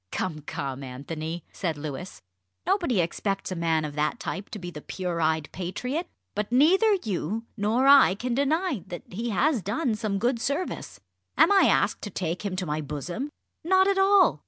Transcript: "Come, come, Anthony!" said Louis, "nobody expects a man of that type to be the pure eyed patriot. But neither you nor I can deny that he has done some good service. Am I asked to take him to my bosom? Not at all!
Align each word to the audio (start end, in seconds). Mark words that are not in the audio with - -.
"Come, 0.11 0.39
come, 0.41 0.81
Anthony!" 0.81 1.43
said 1.53 1.77
Louis, 1.77 2.23
"nobody 2.65 3.01
expects 3.01 3.51
a 3.51 3.55
man 3.55 3.85
of 3.85 3.93
that 3.93 4.19
type 4.19 4.49
to 4.49 4.57
be 4.57 4.71
the 4.71 4.81
pure 4.81 5.21
eyed 5.21 5.47
patriot. 5.51 6.07
But 6.33 6.51
neither 6.51 6.95
you 7.03 7.45
nor 7.55 7.85
I 7.85 8.15
can 8.15 8.33
deny 8.33 8.83
that 8.87 9.03
he 9.11 9.29
has 9.29 9.61
done 9.61 9.93
some 9.93 10.17
good 10.17 10.41
service. 10.41 10.99
Am 11.37 11.51
I 11.51 11.65
asked 11.67 12.01
to 12.01 12.09
take 12.09 12.43
him 12.43 12.55
to 12.55 12.65
my 12.65 12.81
bosom? 12.81 13.29
Not 13.63 13.87
at 13.87 13.99
all! 13.99 14.39